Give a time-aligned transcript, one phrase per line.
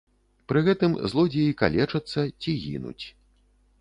[0.51, 3.05] Пры гэтым злодзеі калечацца ці гінуць.